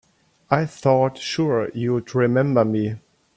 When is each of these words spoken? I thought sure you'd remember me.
I 0.49 0.65
thought 0.65 1.19
sure 1.19 1.69
you'd 1.75 2.15
remember 2.15 2.65
me. 2.65 2.95